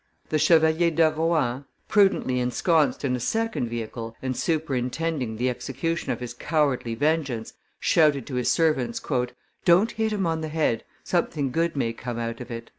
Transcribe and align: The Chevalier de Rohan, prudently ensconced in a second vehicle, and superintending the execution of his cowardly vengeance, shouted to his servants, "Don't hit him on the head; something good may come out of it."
The 0.29 0.39
Chevalier 0.39 0.89
de 0.89 1.11
Rohan, 1.11 1.65
prudently 1.87 2.39
ensconced 2.39 3.05
in 3.05 3.15
a 3.15 3.19
second 3.19 3.69
vehicle, 3.69 4.15
and 4.19 4.35
superintending 4.35 5.37
the 5.37 5.47
execution 5.47 6.11
of 6.11 6.21
his 6.21 6.33
cowardly 6.33 6.95
vengeance, 6.95 7.53
shouted 7.79 8.25
to 8.25 8.33
his 8.33 8.51
servants, 8.51 8.99
"Don't 9.63 9.91
hit 9.91 10.11
him 10.11 10.25
on 10.25 10.41
the 10.41 10.47
head; 10.47 10.83
something 11.03 11.51
good 11.51 11.75
may 11.77 11.93
come 11.93 12.17
out 12.17 12.41
of 12.41 12.49
it." 12.49 12.69